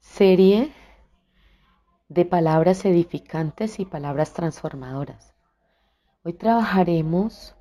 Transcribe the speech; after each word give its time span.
serie 0.00 0.72
de 2.08 2.24
palabras 2.24 2.84
edificantes 2.84 3.78
y 3.78 3.84
palabras 3.84 4.32
transformadoras. 4.32 5.34
Hoy 6.24 6.32
trabajaremos 6.32 7.54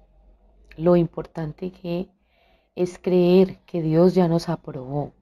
lo 0.76 0.96
importante 0.96 1.72
que 1.72 2.10
es 2.76 3.00
creer 3.00 3.60
que 3.66 3.82
Dios 3.82 4.16
ya 4.16 4.28
nos 4.28 4.50
aprobó. 4.50 5.14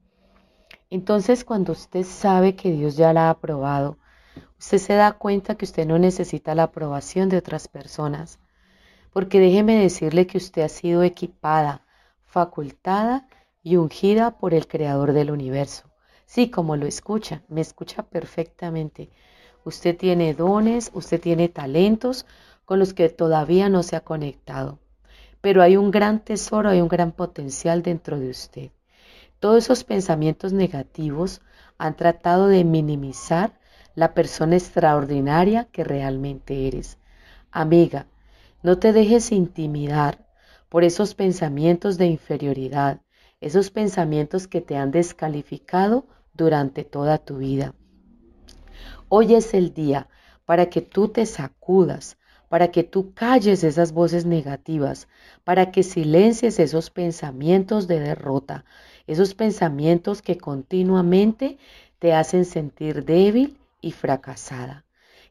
Entonces 0.90 1.44
cuando 1.44 1.74
usted 1.74 2.04
sabe 2.04 2.56
que 2.56 2.72
Dios 2.72 2.96
ya 2.96 3.14
la 3.14 3.28
ha 3.28 3.32
aprobado, 3.32 3.98
usted 4.60 4.78
se 4.78 4.94
da 4.94 5.14
cuenta 5.14 5.56
que 5.56 5.66
usted 5.66 5.86
no 5.86 5.98
necesita 6.00 6.56
la 6.56 6.64
aprobación 6.64 7.30
de 7.30 7.38
otras 7.38 7.68
personas, 7.68 8.40
porque 9.12 9.40
déjeme 9.40 9.78
decirle 9.78 10.28
que 10.28 10.38
usted 10.38 10.62
ha 10.62 10.70
sido 10.70 11.04
equipada, 11.04 11.86
facultada 12.26 13.28
y 13.64 13.78
ungida 13.78 14.38
por 14.38 14.54
el 14.54 14.68
Creador 14.68 15.14
del 15.14 15.32
universo. 15.32 15.90
Sí, 16.26 16.50
como 16.50 16.76
lo 16.76 16.86
escucha, 16.86 17.44
me 17.48 17.62
escucha 17.62 18.04
perfectamente. 18.04 19.10
Usted 19.64 19.98
tiene 19.98 20.34
dones, 20.34 20.92
usted 20.94 21.22
tiene 21.22 21.50
talentos 21.50 22.26
con 22.66 22.80
los 22.80 22.94
que 22.94 23.10
todavía 23.10 23.70
no 23.70 23.84
se 23.84 23.96
ha 23.96 24.02
conectado. 24.02 24.80
Pero 25.42 25.62
hay 25.62 25.78
un 25.78 25.92
gran 25.92 26.24
tesoro, 26.24 26.70
hay 26.70 26.82
un 26.82 26.88
gran 26.88 27.12
potencial 27.12 27.84
dentro 27.84 28.20
de 28.20 28.30
usted. 28.30 28.72
Todos 29.40 29.66
esos 29.66 29.84
pensamientos 29.84 30.54
negativos 30.54 31.42
han 31.78 31.96
tratado 31.96 32.48
de 32.48 32.64
minimizar 32.64 33.60
la 33.94 34.14
persona 34.14 34.56
extraordinaria 34.56 35.66
que 35.72 35.84
realmente 35.84 36.68
eres. 36.68 36.98
Amiga, 37.52 38.08
no 38.64 38.80
te 38.80 38.94
dejes 38.94 39.32
intimidar 39.32 40.26
por 40.70 40.84
esos 40.84 41.14
pensamientos 41.14 41.98
de 41.98 42.08
inferioridad, 42.08 43.02
esos 43.46 43.70
pensamientos 43.70 44.48
que 44.48 44.60
te 44.60 44.76
han 44.76 44.90
descalificado 44.90 46.08
durante 46.34 46.84
toda 46.84 47.20
tu 47.20 47.38
vida. 47.38 47.76
Hoy 49.08 49.36
es 49.36 49.54
el 49.54 49.72
día 49.72 50.10
para 50.46 50.66
que 50.66 50.82
tú 50.82 51.10
te 51.10 51.28
sacudas, 51.28 52.18
para 52.50 52.70
que 52.70 52.84
tú 52.84 53.14
calles 53.14 53.64
esas 53.64 53.92
voces 53.92 54.26
negativas, 54.26 55.08
para 55.44 55.72
que 55.72 55.84
silencies 55.84 56.58
esos 56.58 56.90
pensamientos 56.90 57.88
de 57.88 58.00
derrota, 58.00 58.66
esos 59.06 59.36
pensamientos 59.36 60.24
que 60.24 60.40
continuamente 60.40 61.60
te 62.00 62.16
hacen 62.16 62.46
sentir 62.46 63.06
débil 63.06 63.60
y 63.80 63.92
fracasada, 63.92 64.86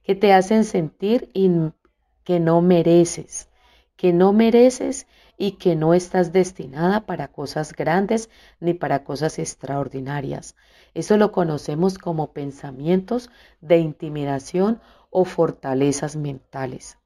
que 0.04 0.14
te 0.14 0.32
hacen 0.32 0.62
sentir 0.62 1.30
que 2.22 2.38
no 2.38 2.62
mereces, 2.62 3.48
que 3.96 4.12
no 4.12 4.32
mereces 4.32 5.08
y 5.36 5.52
que 5.52 5.76
no 5.76 5.94
estás 5.94 6.32
destinada 6.32 7.06
para 7.06 7.28
cosas 7.28 7.72
grandes 7.72 8.30
ni 8.60 8.74
para 8.74 9.04
cosas 9.04 9.38
extraordinarias. 9.38 10.54
Eso 10.94 11.16
lo 11.16 11.32
conocemos 11.32 11.98
como 11.98 12.32
pensamientos 12.32 13.30
de 13.60 13.78
intimidación 13.78 14.80
o 15.10 15.24
fortalezas 15.24 16.16
mentales. 16.16 16.98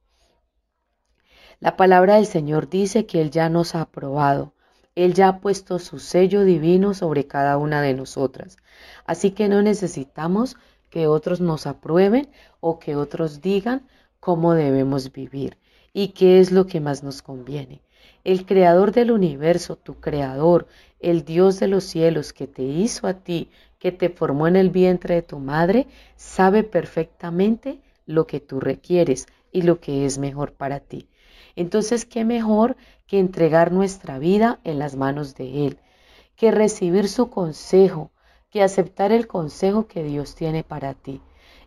La 1.60 1.76
palabra 1.76 2.16
del 2.16 2.26
Señor 2.26 2.68
dice 2.68 3.06
que 3.06 3.20
Él 3.20 3.30
ya 3.30 3.48
nos 3.48 3.74
ha 3.74 3.82
aprobado. 3.82 4.52
Él 4.94 5.14
ya 5.14 5.28
ha 5.28 5.40
puesto 5.40 5.78
su 5.78 5.98
sello 5.98 6.44
divino 6.44 6.94
sobre 6.94 7.26
cada 7.26 7.56
una 7.56 7.82
de 7.82 7.94
nosotras. 7.94 8.56
Así 9.06 9.30
que 9.30 9.48
no 9.48 9.62
necesitamos 9.62 10.56
que 10.90 11.06
otros 11.06 11.40
nos 11.40 11.66
aprueben 11.66 12.30
o 12.60 12.78
que 12.78 12.96
otros 12.96 13.40
digan 13.40 13.86
cómo 14.20 14.54
debemos 14.54 15.12
vivir 15.12 15.58
y 15.92 16.08
qué 16.08 16.40
es 16.40 16.52
lo 16.52 16.66
que 16.66 16.80
más 16.80 17.02
nos 17.02 17.22
conviene. 17.22 17.80
El 18.24 18.46
creador 18.46 18.92
del 18.92 19.10
universo, 19.10 19.76
tu 19.76 20.00
creador, 20.00 20.66
el 21.00 21.24
Dios 21.24 21.60
de 21.60 21.68
los 21.68 21.84
cielos 21.84 22.32
que 22.32 22.46
te 22.46 22.62
hizo 22.62 23.06
a 23.06 23.14
ti, 23.14 23.50
que 23.78 23.92
te 23.92 24.08
formó 24.08 24.46
en 24.48 24.56
el 24.56 24.70
vientre 24.70 25.14
de 25.16 25.22
tu 25.22 25.38
madre, 25.38 25.86
sabe 26.16 26.64
perfectamente 26.64 27.80
lo 28.06 28.26
que 28.26 28.40
tú 28.40 28.60
requieres 28.60 29.26
y 29.52 29.62
lo 29.62 29.80
que 29.80 30.04
es 30.04 30.18
mejor 30.18 30.52
para 30.52 30.80
ti. 30.80 31.08
Entonces, 31.56 32.04
¿qué 32.04 32.24
mejor 32.24 32.76
que 33.06 33.18
entregar 33.18 33.72
nuestra 33.72 34.18
vida 34.18 34.60
en 34.64 34.78
las 34.78 34.96
manos 34.96 35.34
de 35.34 35.66
Él? 35.66 35.78
Que 36.36 36.50
recibir 36.50 37.08
su 37.08 37.30
consejo, 37.30 38.10
que 38.50 38.62
aceptar 38.62 39.12
el 39.12 39.26
consejo 39.26 39.86
que 39.86 40.02
Dios 40.02 40.34
tiene 40.34 40.64
para 40.64 40.94
ti 40.94 41.20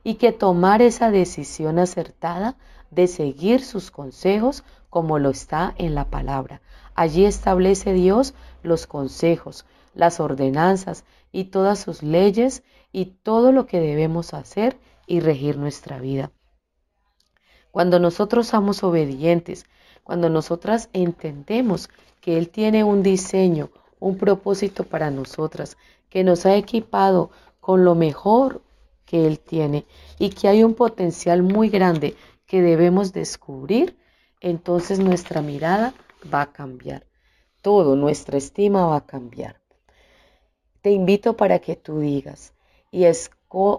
y 0.03 0.15
que 0.15 0.31
tomar 0.31 0.81
esa 0.81 1.11
decisión 1.11 1.77
acertada 1.77 2.57
de 2.91 3.07
seguir 3.07 3.63
sus 3.63 3.89
consejos 3.89 4.63
como 4.89 5.17
lo 5.19 5.29
está 5.29 5.73
en 5.77 5.95
la 5.95 6.09
palabra. 6.09 6.61
Allí 6.93 7.25
establece 7.25 7.93
Dios 7.93 8.33
los 8.61 8.85
consejos, 8.85 9.65
las 9.95 10.19
ordenanzas 10.19 11.05
y 11.31 11.45
todas 11.45 11.79
sus 11.79 12.03
leyes 12.03 12.63
y 12.91 13.05
todo 13.05 13.51
lo 13.51 13.65
que 13.65 13.79
debemos 13.79 14.33
hacer 14.33 14.77
y 15.07 15.21
regir 15.21 15.57
nuestra 15.57 15.99
vida. 15.99 16.31
Cuando 17.71 17.99
nosotros 17.99 18.47
somos 18.47 18.83
obedientes, 18.83 19.65
cuando 20.03 20.29
nosotras 20.29 20.89
entendemos 20.91 21.89
que 22.19 22.37
Él 22.37 22.49
tiene 22.49 22.83
un 22.83 23.01
diseño, 23.01 23.69
un 23.99 24.17
propósito 24.17 24.83
para 24.83 25.09
nosotras, 25.09 25.77
que 26.09 26.23
nos 26.23 26.45
ha 26.45 26.55
equipado 26.55 27.31
con 27.61 27.85
lo 27.85 27.95
mejor 27.95 28.61
que 29.05 29.25
Él 29.25 29.39
tiene 29.39 29.85
y 30.19 30.29
que 30.29 30.49
hay 30.49 30.63
un 30.63 30.73
potencial 30.73 31.43
muy 31.43 31.69
grande 31.69 32.15
que 32.51 32.61
debemos 32.61 33.13
descubrir, 33.13 33.95
entonces 34.41 34.99
nuestra 34.99 35.41
mirada 35.41 35.93
va 36.33 36.41
a 36.41 36.51
cambiar. 36.51 37.07
Todo, 37.61 37.95
nuestra 37.95 38.37
estima 38.37 38.85
va 38.87 38.97
a 38.97 39.05
cambiar. 39.05 39.61
Te 40.81 40.91
invito 40.91 41.37
para 41.37 41.59
que 41.59 41.77
tú 41.77 42.01
digas 42.01 42.53
y 42.91 43.05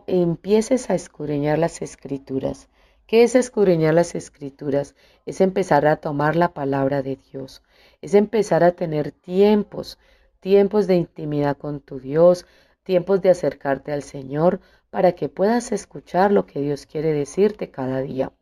empieces 0.07 0.89
a 0.89 0.95
escudriñar 0.95 1.59
las 1.59 1.83
escrituras. 1.83 2.71
¿Qué 3.07 3.25
es 3.25 3.35
escudriñar 3.35 3.93
las 3.93 4.15
escrituras? 4.15 4.95
Es 5.27 5.43
empezar 5.43 5.87
a 5.87 5.97
tomar 5.97 6.35
la 6.35 6.55
palabra 6.55 7.03
de 7.03 7.19
Dios. 7.31 7.63
Es 8.01 8.15
empezar 8.15 8.65
a 8.65 8.73
tener 8.73 9.13
tiempos, 9.13 9.99
tiempos 10.41 10.87
de 10.87 10.95
intimidad 10.95 11.59
con 11.59 11.81
tu 11.81 12.01
Dios, 12.01 12.47
tiempos 12.85 13.21
de 13.21 13.29
acercarte 13.29 13.93
al 13.93 14.03
Señor 14.03 14.61
para 14.89 15.13
que 15.13 15.29
puedas 15.29 15.73
escuchar 15.73 16.33
lo 16.33 16.47
que 16.47 16.63
Dios 16.63 16.87
quiere 16.87 17.13
decirte 17.13 17.71
cada 17.71 18.01
día. 18.01 18.33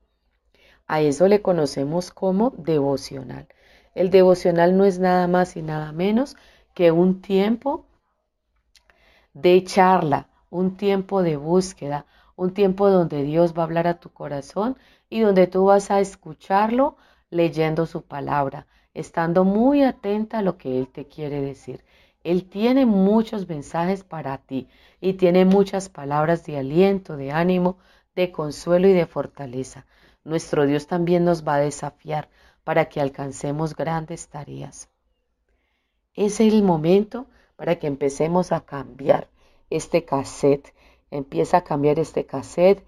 A 0.92 1.02
eso 1.02 1.28
le 1.28 1.40
conocemos 1.40 2.10
como 2.10 2.50
devocional. 2.50 3.46
El 3.94 4.10
devocional 4.10 4.76
no 4.76 4.84
es 4.84 4.98
nada 4.98 5.28
más 5.28 5.56
y 5.56 5.62
nada 5.62 5.92
menos 5.92 6.36
que 6.74 6.90
un 6.90 7.22
tiempo 7.22 7.86
de 9.32 9.62
charla, 9.62 10.26
un 10.50 10.76
tiempo 10.76 11.22
de 11.22 11.36
búsqueda, 11.36 12.06
un 12.34 12.54
tiempo 12.54 12.90
donde 12.90 13.22
Dios 13.22 13.54
va 13.56 13.62
a 13.62 13.66
hablar 13.66 13.86
a 13.86 14.00
tu 14.00 14.08
corazón 14.08 14.76
y 15.08 15.20
donde 15.20 15.46
tú 15.46 15.66
vas 15.66 15.92
a 15.92 16.00
escucharlo 16.00 16.96
leyendo 17.30 17.86
su 17.86 18.02
palabra, 18.02 18.66
estando 18.92 19.44
muy 19.44 19.84
atenta 19.84 20.38
a 20.38 20.42
lo 20.42 20.58
que 20.58 20.76
Él 20.76 20.88
te 20.88 21.06
quiere 21.06 21.40
decir. 21.40 21.84
Él 22.24 22.48
tiene 22.48 22.84
muchos 22.84 23.48
mensajes 23.48 24.02
para 24.02 24.38
ti 24.38 24.66
y 25.00 25.12
tiene 25.12 25.44
muchas 25.44 25.88
palabras 25.88 26.44
de 26.46 26.58
aliento, 26.58 27.16
de 27.16 27.30
ánimo, 27.30 27.78
de 28.16 28.32
consuelo 28.32 28.88
y 28.88 28.92
de 28.92 29.06
fortaleza 29.06 29.86
nuestro 30.24 30.66
Dios 30.66 30.86
también 30.86 31.24
nos 31.24 31.46
va 31.46 31.56
a 31.56 31.60
desafiar 31.60 32.28
para 32.64 32.88
que 32.88 33.00
alcancemos 33.00 33.74
grandes 33.74 34.28
tareas. 34.28 34.88
Es 36.14 36.40
el 36.40 36.62
momento 36.62 37.26
para 37.56 37.78
que 37.78 37.86
empecemos 37.86 38.52
a 38.52 38.60
cambiar 38.60 39.28
este 39.70 40.04
cassette. 40.04 40.74
Empieza 41.10 41.58
a 41.58 41.64
cambiar 41.64 41.98
este 41.98 42.26
cassette 42.26 42.84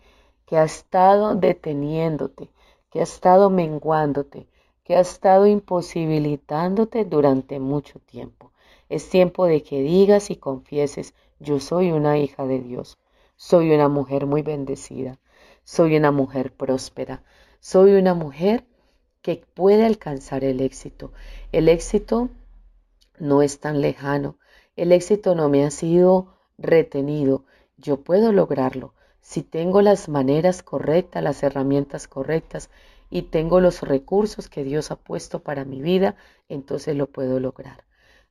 que 0.47 0.57
ha 0.57 0.65
estado 0.65 1.35
deteniéndote, 1.35 2.51
que 2.91 3.01
ha 3.01 3.05
estado 3.05 3.49
menguándote, 3.49 4.49
que 4.85 4.97
ha 4.97 5.01
estado 5.01 5.47
imposibilitándote 5.47 7.05
durante 7.05 7.59
mucho 7.59 8.01
tiempo. 8.01 8.53
Es 8.89 9.09
tiempo 9.09 9.47
de 9.47 9.63
que 9.63 9.81
digas 9.81 10.31
y 10.31 10.37
confieses, 10.37 11.15
yo 11.41 11.61
soy 11.61 11.93
una 11.93 12.19
hija 12.19 12.47
de 12.47 12.61
Dios, 12.61 12.99
soy 13.37 13.71
una 13.71 13.89
mujer 13.89 14.27
muy 14.27 14.43
bendecida, 14.43 15.19
soy 15.65 15.97
una 15.97 16.11
mujer 16.11 16.53
próspera, 16.53 17.23
soy 17.61 17.93
una 17.95 18.15
mujer 18.15 18.65
que 19.23 19.45
puede 19.55 19.87
alcanzar 19.87 20.45
el 20.45 20.61
éxito. 20.61 21.13
El 21.53 21.69
éxito 21.69 22.31
no 23.19 23.43
es 23.43 23.61
tan 23.61 23.81
lejano, 23.81 24.39
el 24.77 24.93
éxito 24.93 25.35
no 25.35 25.49
me 25.49 25.65
ha 25.65 25.71
sido 25.71 26.35
retenido. 26.59 27.45
yo 27.77 28.03
puedo 28.03 28.33
lograrlo. 28.33 28.95
Si 29.21 29.43
tengo 29.43 29.83
las 29.83 30.09
maneras 30.09 30.63
correctas, 30.63 31.23
las 31.23 31.43
herramientas 31.43 32.09
correctas 32.09 32.71
y 33.11 33.23
tengo 33.23 33.61
los 33.61 33.83
recursos 33.83 34.49
que 34.49 34.65
Dios 34.65 34.91
ha 34.91 34.97
puesto 34.97 35.41
para 35.43 35.65
mi 35.65 35.81
vida, 35.83 36.17
entonces 36.49 36.97
lo 36.97 37.07
puedo 37.07 37.41
lograr. 37.41 37.85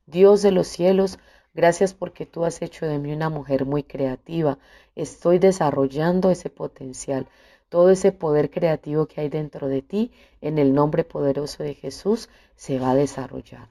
Dios 0.06 0.42
de 0.42 0.52
los 0.52 0.66
cielos, 0.66 1.18
gracias 1.54 1.94
porque 1.94 2.26
tú 2.26 2.44
has 2.44 2.62
hecho 2.62 2.86
de 2.86 2.98
mí 2.98 3.12
una 3.12 3.28
mujer 3.28 3.64
muy 3.64 3.82
creativa. 3.82 4.58
Estoy 4.94 5.38
desarrollando 5.38 6.30
ese 6.30 6.50
potencial, 6.50 7.26
todo 7.68 7.90
ese 7.90 8.12
poder 8.12 8.50
creativo 8.50 9.06
que 9.06 9.20
hay 9.20 9.28
dentro 9.28 9.68
de 9.68 9.82
ti, 9.82 10.12
en 10.40 10.58
el 10.58 10.74
nombre 10.74 11.04
poderoso 11.04 11.62
de 11.62 11.74
Jesús, 11.74 12.28
se 12.56 12.78
va 12.78 12.90
a 12.90 12.94
desarrollar. 12.94 13.68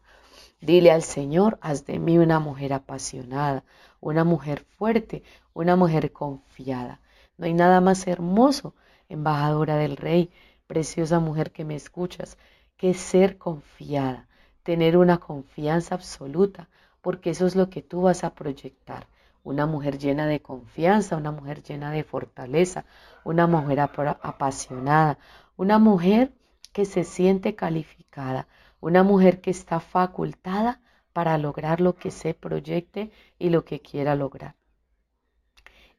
Dile 0.60 0.92
al 0.92 1.02
Señor, 1.02 1.58
haz 1.62 1.86
de 1.86 1.98
mí 2.00 2.18
una 2.18 2.40
mujer 2.40 2.74
apasionada, 2.74 3.64
una 4.00 4.24
mujer 4.24 4.66
fuerte, 4.78 5.24
una 5.54 5.76
mujer 5.76 6.12
confiada. 6.12 7.02
No 7.38 7.46
hay 7.46 7.54
nada 7.54 7.82
más 7.82 8.06
hermoso, 8.08 8.76
embajadora 9.10 9.76
del 9.76 9.98
Rey, 9.98 10.30
preciosa 10.68 11.20
mujer 11.20 11.52
que 11.52 11.66
me 11.66 11.76
escuchas, 11.76 12.38
que 12.78 12.94
ser 12.94 13.38
confiada, 13.38 14.28
tener 14.64 14.98
una 14.98 15.18
confianza 15.18 15.96
absoluta, 15.96 16.70
porque 17.02 17.32
eso 17.32 17.46
es 17.46 17.56
lo 17.56 17.70
que 17.70 17.82
tú 17.82 18.02
vas 18.04 18.24
a 18.24 18.34
proyectar. 18.36 19.08
Una 19.44 19.66
mujer 19.66 19.98
llena 19.98 20.28
de 20.28 20.42
confianza, 20.42 21.18
una 21.18 21.32
mujer 21.32 21.64
llena 21.64 21.92
de 21.92 22.04
fortaleza, 22.04 22.86
una 23.24 23.48
mujer 23.48 23.80
apasionada, 23.80 25.18
una 25.58 25.80
mujer 25.80 26.32
que 26.72 26.86
se 26.86 27.04
siente 27.04 27.56
calificada, 27.56 28.48
una 28.80 29.04
mujer 29.04 29.42
que 29.42 29.52
está 29.52 29.80
facultada 29.80 30.80
para 31.14 31.38
lograr 31.38 31.82
lo 31.82 31.96
que 31.96 32.12
se 32.12 32.34
proyecte 32.34 33.12
y 33.40 33.50
lo 33.50 33.66
que 33.66 33.82
quiera 33.82 34.16
lograr. 34.16 34.56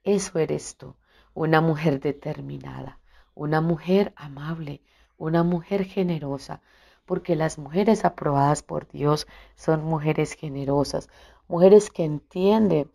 Eso 0.05 0.39
eres 0.39 0.77
tú, 0.77 0.97
una 1.35 1.61
mujer 1.61 2.01
determinada, 2.01 2.99
una 3.35 3.61
mujer 3.61 4.13
amable, 4.17 4.83
una 5.17 5.43
mujer 5.43 5.85
generosa, 5.85 6.61
porque 7.05 7.37
las 7.37 7.59
mujeres 7.59 8.05
aprobadas 8.05 8.63
por 8.63 8.89
Dios 8.89 9.27
son 9.57 9.85
mujeres 9.85 10.33
generosas, 10.35 11.09
mujeres 11.49 11.91
que 11.91 12.05
entienden 12.05 12.91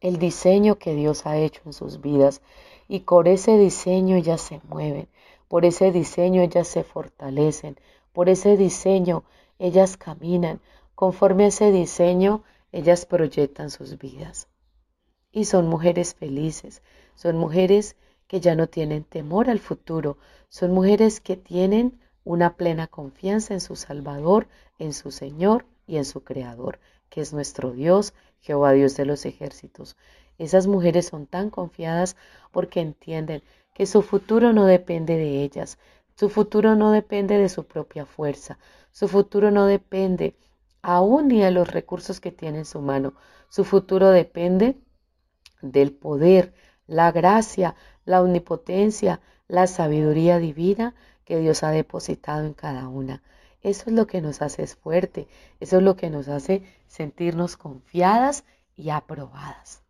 el 0.00 0.18
diseño 0.18 0.76
que 0.78 0.94
Dios 0.94 1.26
ha 1.26 1.36
hecho 1.36 1.60
en 1.66 1.72
sus 1.72 2.00
vidas 2.00 2.40
y 2.88 3.00
por 3.00 3.28
ese 3.28 3.58
diseño 3.58 4.16
ellas 4.16 4.40
se 4.40 4.60
mueven, 4.64 5.08
por 5.48 5.64
ese 5.64 5.92
diseño 5.92 6.42
ellas 6.42 6.66
se 6.68 6.82
fortalecen, 6.82 7.78
por 8.12 8.28
ese 8.28 8.56
diseño 8.56 9.24
ellas 9.58 9.96
caminan, 9.96 10.60
conforme 10.94 11.44
a 11.44 11.48
ese 11.48 11.70
diseño 11.70 12.42
ellas 12.72 13.06
proyectan 13.06 13.70
sus 13.70 13.98
vidas. 13.98 14.48
Y 15.30 15.44
son 15.44 15.68
mujeres 15.68 16.14
felices, 16.14 16.82
son 17.14 17.36
mujeres 17.36 17.96
que 18.26 18.40
ya 18.40 18.54
no 18.54 18.68
tienen 18.68 19.04
temor 19.04 19.50
al 19.50 19.58
futuro, 19.58 20.16
son 20.48 20.72
mujeres 20.72 21.20
que 21.20 21.36
tienen 21.36 21.99
una 22.24 22.56
plena 22.56 22.86
confianza 22.86 23.54
en 23.54 23.60
su 23.60 23.76
Salvador, 23.76 24.46
en 24.78 24.92
su 24.92 25.10
Señor 25.10 25.66
y 25.86 25.96
en 25.96 26.04
su 26.04 26.22
Creador, 26.22 26.78
que 27.08 27.20
es 27.20 27.32
nuestro 27.32 27.72
Dios, 27.72 28.14
Jehová 28.40 28.72
Dios 28.72 28.96
de 28.96 29.06
los 29.06 29.26
ejércitos. 29.26 29.96
Esas 30.38 30.66
mujeres 30.66 31.06
son 31.06 31.26
tan 31.26 31.50
confiadas 31.50 32.16
porque 32.52 32.80
entienden 32.80 33.42
que 33.74 33.86
su 33.86 34.02
futuro 34.02 34.52
no 34.52 34.66
depende 34.66 35.16
de 35.16 35.42
ellas, 35.42 35.78
su 36.20 36.28
futuro 36.28 36.76
no 36.76 36.92
depende 36.92 37.38
de 37.38 37.48
su 37.48 37.64
propia 37.64 38.04
fuerza. 38.04 38.58
Su 38.92 39.08
futuro 39.08 39.50
no 39.50 39.64
depende 39.64 40.36
aún 40.82 41.28
ni 41.28 41.40
de 41.40 41.50
los 41.50 41.72
recursos 41.72 42.20
que 42.20 42.30
tiene 42.30 42.58
en 42.58 42.64
su 42.66 42.82
mano. 42.82 43.14
Su 43.48 43.64
futuro 43.64 44.10
depende 44.10 44.76
del 45.62 45.92
poder, 45.92 46.52
la 46.86 47.10
gracia, 47.10 47.74
la 48.04 48.20
omnipotencia, 48.20 49.22
la 49.48 49.66
sabiduría 49.66 50.38
divina 50.38 50.94
que 51.30 51.38
Dios 51.38 51.62
ha 51.62 51.70
depositado 51.70 52.44
en 52.44 52.54
cada 52.54 52.88
una. 52.88 53.22
Eso 53.62 53.84
es 53.86 53.92
lo 53.92 54.08
que 54.08 54.20
nos 54.20 54.42
hace 54.42 54.66
fuerte, 54.66 55.28
eso 55.60 55.76
es 55.76 55.82
lo 55.84 55.94
que 55.94 56.10
nos 56.10 56.26
hace 56.26 56.64
sentirnos 56.88 57.56
confiadas 57.56 58.44
y 58.74 58.90
aprobadas. 58.90 59.84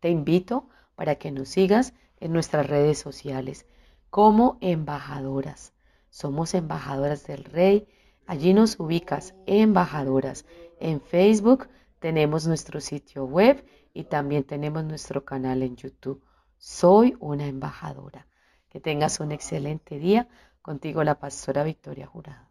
Te 0.00 0.10
invito 0.10 0.68
para 0.94 1.14
que 1.14 1.30
nos 1.30 1.48
sigas 1.48 1.94
en 2.20 2.34
nuestras 2.34 2.66
redes 2.66 2.98
sociales 2.98 3.64
como 4.10 4.58
embajadoras. 4.60 5.72
Somos 6.10 6.52
embajadoras 6.52 7.26
del 7.26 7.44
Rey. 7.44 7.88
Allí 8.26 8.52
nos 8.52 8.78
ubicas, 8.78 9.34
embajadoras. 9.46 10.44
En 10.80 11.00
Facebook 11.00 11.70
tenemos 11.98 12.46
nuestro 12.46 12.82
sitio 12.82 13.24
web 13.24 13.64
y 13.94 14.04
también 14.04 14.44
tenemos 14.44 14.84
nuestro 14.84 15.24
canal 15.24 15.62
en 15.62 15.76
YouTube. 15.76 16.22
Soy 16.58 17.16
una 17.20 17.46
embajadora. 17.46 18.26
Que 18.68 18.80
tengas 18.80 19.18
un 19.20 19.32
excelente 19.32 19.98
día. 19.98 20.28
Contigo 20.62 21.02
la 21.04 21.18
pastora 21.18 21.62
Victoria 21.64 22.06
Jurado. 22.06 22.47